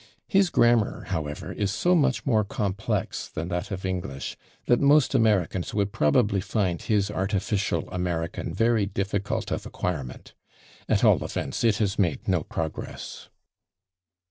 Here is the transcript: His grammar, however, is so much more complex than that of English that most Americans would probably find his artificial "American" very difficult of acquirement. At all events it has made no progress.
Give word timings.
His 0.27 0.49
grammar, 0.49 1.03
however, 1.09 1.51
is 1.53 1.69
so 1.69 1.93
much 1.93 2.25
more 2.25 2.43
complex 2.43 3.27
than 3.27 3.49
that 3.49 3.69
of 3.69 3.85
English 3.85 4.35
that 4.65 4.79
most 4.79 5.13
Americans 5.13 5.75
would 5.75 5.91
probably 5.91 6.41
find 6.41 6.81
his 6.81 7.11
artificial 7.11 7.87
"American" 7.91 8.51
very 8.51 8.87
difficult 8.87 9.51
of 9.51 9.63
acquirement. 9.67 10.33
At 10.89 11.03
all 11.03 11.23
events 11.23 11.63
it 11.63 11.77
has 11.77 11.99
made 11.99 12.27
no 12.27 12.41
progress. 12.41 13.29